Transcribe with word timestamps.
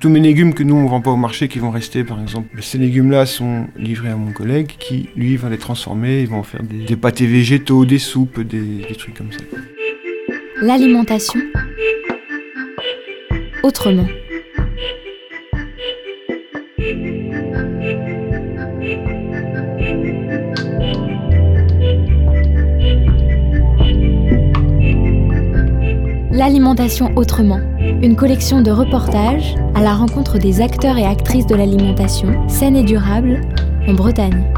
Tous 0.00 0.08
mes 0.08 0.20
légumes 0.20 0.54
que 0.54 0.62
nous 0.62 0.76
on 0.76 0.86
vend 0.86 1.02
pas 1.02 1.10
au 1.10 1.16
marché 1.16 1.46
qui 1.48 1.58
vont 1.58 1.70
rester 1.70 2.04
par 2.04 2.20
exemple, 2.22 2.62
ces 2.62 2.78
légumes-là 2.78 3.26
sont 3.26 3.66
livrés 3.76 4.08
à 4.08 4.16
mon 4.16 4.32
collègue 4.32 4.76
qui 4.78 5.10
lui 5.14 5.36
va 5.36 5.50
les 5.50 5.58
transformer, 5.58 6.22
ils 6.22 6.28
vont 6.28 6.38
en 6.38 6.42
faire 6.42 6.62
des, 6.62 6.96
pâtés 6.96 7.26
végétaux, 7.26 7.84
des 7.84 7.98
soupes, 7.98 8.40
des 8.40 8.94
trucs 8.96 9.14
comme 9.14 9.30
ça. 9.30 9.40
L'alimentation 10.62 11.40
autrement. 13.62 14.06
L'alimentation 26.40 27.10
autrement, 27.16 27.60
une 28.00 28.16
collection 28.16 28.62
de 28.62 28.70
reportages 28.70 29.56
à 29.74 29.82
la 29.82 29.92
rencontre 29.92 30.38
des 30.38 30.62
acteurs 30.62 30.96
et 30.96 31.04
actrices 31.04 31.46
de 31.46 31.54
l'alimentation 31.54 32.48
saine 32.48 32.76
et 32.76 32.82
durable 32.82 33.42
en 33.86 33.92
Bretagne. 33.92 34.50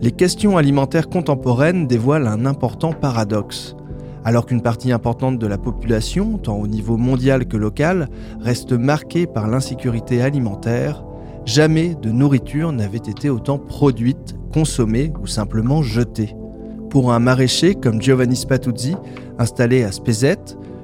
Les 0.00 0.12
questions 0.12 0.56
alimentaires 0.56 1.08
contemporaines 1.08 1.88
dévoilent 1.88 2.28
un 2.28 2.46
important 2.46 2.92
paradoxe. 2.92 3.74
Alors 4.24 4.46
qu'une 4.46 4.62
partie 4.62 4.92
importante 4.92 5.36
de 5.36 5.48
la 5.48 5.58
population, 5.58 6.38
tant 6.38 6.54
au 6.58 6.68
niveau 6.68 6.96
mondial 6.96 7.46
que 7.46 7.56
local, 7.56 8.08
reste 8.38 8.70
marquée 8.70 9.26
par 9.26 9.48
l'insécurité 9.48 10.22
alimentaire, 10.22 11.02
jamais 11.44 11.96
de 11.96 12.12
nourriture 12.12 12.70
n'avait 12.70 12.98
été 12.98 13.30
autant 13.30 13.58
produite, 13.58 14.36
consommée 14.52 15.12
ou 15.20 15.26
simplement 15.26 15.82
jetée. 15.82 16.36
Pour 16.92 17.10
un 17.10 17.20
maraîcher 17.20 17.74
comme 17.74 18.02
Giovanni 18.02 18.36
Spatuzzi, 18.36 18.96
installé 19.38 19.82
à 19.82 19.92
Spezet, 19.92 20.36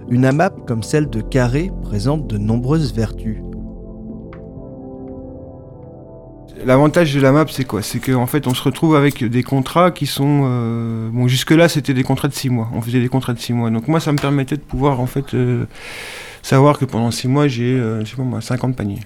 une 0.08 0.24
AMAP 0.24 0.66
comme 0.66 0.82
celle 0.82 1.10
de 1.10 1.20
Carré 1.20 1.70
présente 1.82 2.26
de 2.26 2.38
nombreuses 2.38 2.94
vertus. 2.94 3.42
L'avantage 6.64 7.12
de 7.12 7.20
la 7.20 7.30
map, 7.30 7.44
c'est 7.50 7.66
quoi? 7.66 7.82
C'est 7.82 7.98
qu'en 7.98 8.24
fait, 8.24 8.46
on 8.46 8.54
se 8.54 8.62
retrouve 8.62 8.96
avec 8.96 9.22
des 9.22 9.42
contrats 9.42 9.90
qui 9.90 10.06
sont. 10.06 10.44
Euh, 10.44 11.10
bon, 11.12 11.28
jusque-là, 11.28 11.68
c'était 11.68 11.92
des 11.92 12.04
contrats 12.04 12.28
de 12.28 12.32
6 12.32 12.48
mois. 12.48 12.70
On 12.72 12.80
faisait 12.80 13.00
des 13.00 13.08
contrats 13.10 13.34
de 13.34 13.38
6 13.38 13.52
mois. 13.52 13.68
Donc, 13.68 13.86
moi, 13.86 14.00
ça 14.00 14.10
me 14.10 14.16
permettait 14.16 14.56
de 14.56 14.62
pouvoir, 14.62 15.00
en 15.00 15.06
fait, 15.06 15.34
euh, 15.34 15.66
savoir 16.40 16.78
que 16.78 16.86
pendant 16.86 17.10
6 17.10 17.28
mois, 17.28 17.48
j'ai, 17.48 17.78
euh, 17.78 18.02
je 18.02 18.12
sais 18.12 18.16
pas 18.16 18.22
moi, 18.22 18.40
50 18.40 18.74
paniers. 18.74 19.02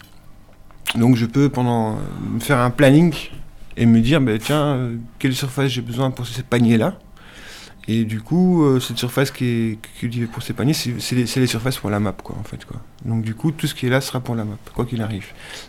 Donc, 0.95 1.17
je 1.17 1.27
peux, 1.27 1.49
pendant. 1.49 1.99
faire 2.39 2.59
un 2.59 2.71
planning 2.71 3.13
et 3.77 3.87
me 3.87 4.01
dire, 4.01 4.21
ben, 4.21 4.39
tiens, 4.39 4.75
euh, 4.75 4.97
quelle 5.19 5.35
surface 5.35 5.71
j'ai 5.71 5.83
besoin 5.83 6.11
pour 6.11 6.27
ces 6.27 6.43
paniers-là. 6.43 6.99
Et 7.89 8.05
du 8.05 8.21
coup, 8.21 8.65
euh, 8.65 8.79
cette 8.79 8.99
surface 8.99 9.31
qui 9.31 9.45
est 9.45 9.79
cultivée 9.99 10.27
pour 10.27 10.43
ces 10.43 10.53
paniers, 10.53 10.73
c'est 10.73 11.15
les, 11.15 11.47
surfaces 11.47 11.79
pour 11.79 11.91
la 11.91 11.99
map, 11.99 12.13
quoi, 12.13 12.37
en 12.39 12.45
fait, 12.45 12.65
quoi. 12.65 12.81
Donc 13.05 13.23
du 13.25 13.35
coup, 13.35 13.51
tout 13.51 13.67
ce 13.67 13.75
qui 13.75 13.87
est 13.87 13.91
là 13.91 14.01
sera 14.01 14.21
pour 14.21 14.37
la 14.37 14.45
map, 14.45 14.57
quoi 14.75 14.85
qu'il 14.85 15.03
arrive. 15.03 15.27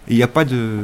Et 0.08 0.12
il 0.12 0.18
n'y 0.18 0.24
a 0.24 0.28
pas 0.28 0.46
de, 0.46 0.78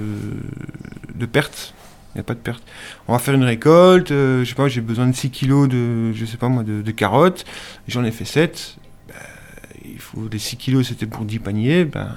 de 1.13 1.25
perte. 1.27 1.75
Il 2.13 2.17
n'y 2.17 2.21
a 2.21 2.23
pas 2.23 2.33
de 2.33 2.39
perte. 2.39 2.63
On 3.07 3.13
va 3.13 3.19
faire 3.19 3.35
une 3.35 3.43
récolte, 3.43 4.09
euh, 4.09 4.43
je 4.43 4.49
sais 4.49 4.55
pas, 4.55 4.67
j'ai 4.67 4.81
besoin 4.81 5.05
de 5.05 5.13
6 5.13 5.29
kilos 5.29 5.69
de, 5.69 6.11
je 6.13 6.25
sais 6.25 6.37
pas 6.37 6.49
moi, 6.49 6.63
de, 6.63 6.91
carottes, 6.91 7.45
j'en 7.87 8.03
ai 8.03 8.11
fait 8.11 8.25
7. 8.25 8.77
Ben, 9.07 9.13
il 9.85 9.99
faut, 9.99 10.27
les 10.31 10.39
6 10.39 10.57
kilos 10.57 10.87
c'était 10.87 11.05
pour 11.05 11.25
10 11.25 11.37
paniers, 11.37 11.85
ben, 11.85 12.15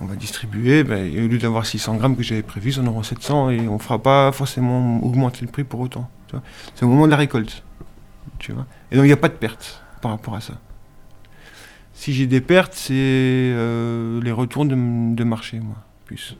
on 0.00 0.06
va 0.06 0.16
distribuer, 0.16 0.82
ben, 0.82 1.06
au 1.24 1.28
lieu 1.28 1.38
d'avoir 1.38 1.66
600 1.66 1.96
grammes 1.96 2.16
que 2.16 2.22
j'avais 2.22 2.42
prévu, 2.42 2.72
on 2.80 2.86
aura 2.86 3.04
700 3.04 3.50
et 3.50 3.68
on 3.68 3.74
ne 3.74 3.78
fera 3.78 4.02
pas 4.02 4.32
forcément 4.32 5.02
augmenter 5.04 5.42
le 5.42 5.48
prix 5.48 5.64
pour 5.64 5.80
autant. 5.80 6.08
C'est 6.74 6.84
au 6.84 6.88
moment 6.88 7.06
de 7.06 7.10
la 7.10 7.16
récolte. 7.16 7.62
Tu 8.38 8.52
vois 8.52 8.66
et 8.90 8.96
donc 8.96 9.04
il 9.04 9.08
n'y 9.08 9.12
a 9.12 9.18
pas 9.18 9.28
de 9.28 9.34
perte 9.34 9.82
par 10.00 10.12
rapport 10.12 10.34
à 10.34 10.40
ça. 10.40 10.54
Si 11.92 12.14
j'ai 12.14 12.26
des 12.26 12.40
pertes, 12.40 12.72
c'est 12.72 12.94
euh, 12.94 14.22
les 14.22 14.32
retours 14.32 14.64
de, 14.64 14.74
de, 14.74 15.24
marché, 15.24 15.60
moi, 15.60 15.76
plus. 16.06 16.36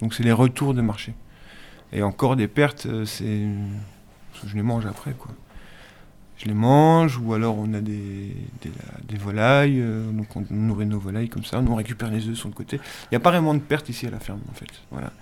Donc 0.00 0.14
c'est 0.14 0.22
les 0.22 0.32
retours 0.32 0.72
de 0.72 0.82
marché. 0.82 1.14
Et 1.92 2.02
encore 2.02 2.36
des 2.36 2.46
pertes, 2.46 2.86
euh, 2.86 3.04
c'est. 3.04 3.48
Je 4.46 4.54
les 4.54 4.62
mange 4.62 4.86
après, 4.86 5.12
quoi 5.12 5.32
les 6.46 6.54
mange, 6.54 7.18
ou 7.18 7.34
alors 7.34 7.58
on 7.58 7.72
a 7.74 7.80
des, 7.80 8.34
des, 9.08 9.16
volailles, 9.16 9.80
euh, 9.80 10.10
donc 10.10 10.26
on 10.36 10.44
nourrit 10.50 10.86
nos 10.86 10.98
volailles 10.98 11.28
comme 11.28 11.44
ça, 11.44 11.60
on 11.66 11.74
récupère 11.74 12.10
les 12.10 12.28
œufs 12.28 12.36
sur 12.36 12.48
le 12.48 12.54
côté. 12.54 12.76
Il 12.76 13.08
n'y 13.12 13.16
a 13.16 13.20
pas 13.20 13.30
vraiment 13.30 13.54
de 13.54 13.60
perte 13.60 13.88
ici 13.88 14.06
à 14.06 14.10
la 14.10 14.20
ferme 14.20 14.40
en 14.50 14.54
fait. 14.54 14.70
Voilà. 14.90 15.12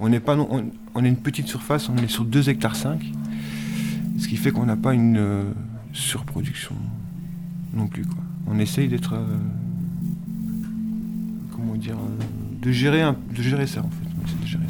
On 0.00 0.08
n'est 0.08 0.20
pas, 0.20 0.36
on, 0.36 1.04
est 1.04 1.08
une 1.08 1.16
petite 1.16 1.48
surface, 1.48 1.88
on 1.88 1.96
est 1.96 2.08
sur 2.08 2.24
2 2.24 2.50
hectares 2.50 2.76
5, 2.76 3.04
ce 4.18 4.28
qui 4.28 4.36
fait 4.36 4.52
qu'on 4.52 4.66
n'a 4.66 4.76
pas 4.76 4.94
une 4.94 5.18
euh, 5.18 5.44
surproduction 5.92 6.76
non 7.72 7.88
plus. 7.88 8.04
Quoi. 8.04 8.22
On 8.46 8.58
essaye 8.58 8.88
d'être, 8.88 9.14
euh, 9.14 9.36
comment 11.52 11.74
dire, 11.74 11.96
de 12.62 12.70
gérer, 12.70 13.02
de 13.02 13.42
gérer 13.42 13.66
ça 13.66 13.80
en 13.80 13.90
fait. 13.90 14.08
On 14.20 14.42
de 14.42 14.46
gérer 14.46 14.67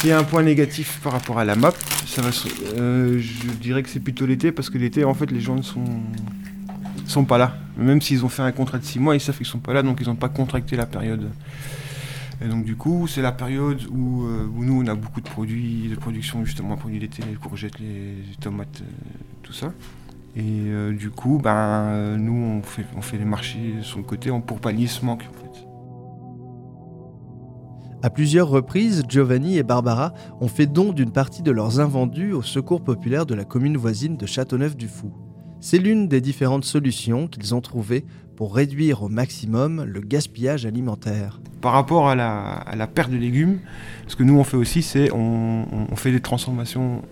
S'il 0.00 0.08
y 0.08 0.12
a 0.14 0.18
un 0.18 0.24
point 0.24 0.42
négatif 0.42 0.98
par 1.02 1.12
rapport 1.12 1.38
à 1.38 1.44
la 1.44 1.56
map, 1.56 1.74
ça 2.06 2.22
va 2.22 2.30
euh, 2.78 3.18
je 3.18 3.52
dirais 3.60 3.82
que 3.82 3.90
c'est 3.90 4.00
plutôt 4.00 4.24
l'été, 4.24 4.50
parce 4.50 4.70
que 4.70 4.78
l'été, 4.78 5.04
en 5.04 5.12
fait, 5.12 5.30
les 5.30 5.42
gens 5.42 5.56
ne 5.56 5.60
sont, 5.60 7.24
pas 7.26 7.36
là. 7.36 7.58
Même 7.76 8.00
s'ils 8.00 8.24
ont 8.24 8.30
fait 8.30 8.40
un 8.40 8.50
contrat 8.50 8.78
de 8.78 8.84
6 8.84 8.98
mois, 8.98 9.14
ils 9.14 9.20
savent 9.20 9.36
qu'ils 9.36 9.44
sont 9.44 9.58
pas 9.58 9.74
là, 9.74 9.82
donc 9.82 9.98
ils 10.00 10.06
n'ont 10.06 10.14
pas 10.16 10.30
contracté 10.30 10.74
la 10.74 10.86
période. 10.86 11.28
Et 12.42 12.48
donc 12.48 12.64
du 12.64 12.76
coup, 12.76 13.08
c'est 13.08 13.20
la 13.20 13.32
période 13.32 13.82
où, 13.90 14.24
euh, 14.24 14.48
nous, 14.54 14.82
on 14.82 14.86
a 14.86 14.94
beaucoup 14.94 15.20
de 15.20 15.28
produits 15.28 15.88
de 15.90 15.96
production, 15.96 16.46
justement, 16.46 16.78
produits 16.78 16.98
d'été, 16.98 17.22
les 17.28 17.34
courgettes, 17.34 17.78
les, 17.78 18.14
tomates, 18.40 18.80
euh, 18.80 18.84
tout 19.42 19.52
ça. 19.52 19.70
Et 20.34 20.92
du 20.92 21.10
coup, 21.10 21.38
ben, 21.44 22.16
nous, 22.16 22.32
on 22.32 22.62
fait, 22.62 22.86
on 22.96 23.02
fait 23.02 23.18
les 23.18 23.26
marchés 23.26 23.74
sur 23.82 23.98
le 23.98 24.04
côté 24.04 24.30
pour 24.46 24.60
pallier 24.60 24.86
ce 24.86 25.04
manque. 25.04 25.24
À 28.02 28.08
plusieurs 28.08 28.48
reprises, 28.48 29.02
Giovanni 29.06 29.58
et 29.58 29.62
Barbara 29.62 30.14
ont 30.40 30.48
fait 30.48 30.66
don 30.66 30.92
d'une 30.92 31.10
partie 31.10 31.42
de 31.42 31.50
leurs 31.50 31.80
invendus 31.80 32.32
au 32.32 32.40
secours 32.40 32.82
populaire 32.82 33.26
de 33.26 33.34
la 33.34 33.44
commune 33.44 33.76
voisine 33.76 34.16
de 34.16 34.24
Châteauneuf-du-Fou. 34.24 35.12
C'est 35.60 35.76
l'une 35.76 36.08
des 36.08 36.22
différentes 36.22 36.64
solutions 36.64 37.26
qu'ils 37.26 37.54
ont 37.54 37.60
trouvées 37.60 38.06
pour 38.36 38.54
réduire 38.54 39.02
au 39.02 39.10
maximum 39.10 39.84
le 39.84 40.00
gaspillage 40.00 40.64
alimentaire. 40.64 41.42
Par 41.60 41.72
rapport 41.72 42.08
à 42.08 42.14
la, 42.14 42.86
perte 42.86 43.10
de 43.10 43.18
légumes, 43.18 43.58
ce 44.06 44.16
que 44.16 44.22
nous 44.22 44.38
on 44.38 44.44
fait 44.44 44.56
aussi, 44.56 44.80
c'est 44.80 45.12
on, 45.12 45.66
fait 45.94 46.10
des 46.10 46.20
transformations 46.20 47.02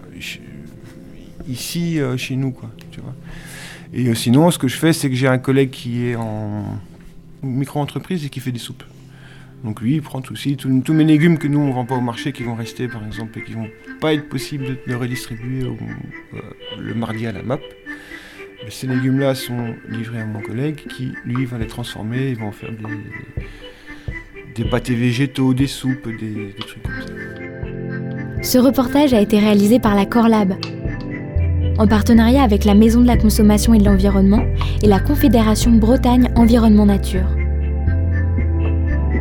ici 1.46 2.00
euh, 2.00 2.16
chez 2.16 2.36
nous, 2.36 2.50
quoi. 2.50 2.70
Tu 2.90 3.02
vois. 3.02 3.14
Et 3.92 4.08
euh, 4.08 4.14
sinon, 4.14 4.50
ce 4.50 4.58
que 4.58 4.68
je 4.68 4.76
fais, 4.76 4.94
c'est 4.94 5.10
que 5.10 5.16
j'ai 5.16 5.28
un 5.28 5.36
collègue 5.36 5.68
qui 5.68 6.06
est 6.06 6.16
en 6.16 6.64
micro-entreprise 7.42 8.24
et 8.24 8.30
qui 8.30 8.40
fait 8.40 8.52
des 8.52 8.58
soupes. 8.58 8.84
Donc 9.64 9.80
lui, 9.80 9.94
il 9.94 10.02
prend 10.02 10.22
aussi 10.30 10.56
tous 10.56 10.92
mes 10.92 11.04
légumes 11.04 11.38
que 11.38 11.48
nous 11.48 11.58
on 11.58 11.72
vend 11.72 11.84
pas 11.84 11.96
au 11.96 12.00
marché, 12.00 12.32
qui 12.32 12.42
vont 12.44 12.54
rester 12.54 12.86
par 12.86 13.04
exemple 13.04 13.38
et 13.38 13.42
qui 13.42 13.52
vont 13.52 13.68
pas 14.00 14.14
être 14.14 14.28
possible 14.28 14.78
de, 14.86 14.94
redistribuer 14.94 15.64
euh, 15.64 16.38
le 16.78 16.94
mardi 16.94 17.26
à 17.26 17.32
la 17.32 17.42
MAP. 17.42 17.60
ces 18.68 18.86
légumes-là 18.86 19.34
sont 19.34 19.74
livrés 19.88 20.20
à 20.20 20.26
mon 20.26 20.40
collègue 20.40 20.76
qui 20.88 21.12
lui 21.24 21.44
va 21.44 21.58
les 21.58 21.66
transformer, 21.66 22.30
ils 22.30 22.38
vont 22.38 22.52
faire 22.52 22.70
des, 22.70 24.62
des 24.62 24.68
pâtés 24.68 24.94
végétaux, 24.94 25.54
des 25.54 25.66
soupes, 25.66 26.08
des, 26.08 26.52
des 26.52 26.64
trucs 26.66 26.82
comme 26.82 27.00
ça. 27.00 28.42
Ce 28.42 28.58
reportage 28.58 29.12
a 29.12 29.20
été 29.20 29.40
réalisé 29.40 29.80
par 29.80 29.96
la 29.96 30.06
Corlab, 30.06 30.54
en 31.78 31.86
partenariat 31.88 32.44
avec 32.44 32.64
la 32.64 32.74
Maison 32.74 33.00
de 33.00 33.06
la 33.06 33.16
Consommation 33.16 33.74
et 33.74 33.78
de 33.78 33.84
l'Environnement 33.84 34.44
et 34.82 34.86
la 34.86 35.00
Confédération 35.00 35.72
Bretagne 35.72 36.28
Environnement 36.36 36.86
Nature 36.86 37.37